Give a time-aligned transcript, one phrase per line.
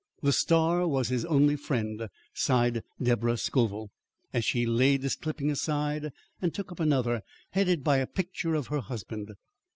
[0.23, 3.91] "The Star was his only friend," sighed Deborah Scoville,
[4.33, 6.09] as she laid this clipping aside
[6.41, 9.33] and took up another headed by a picture of her husband.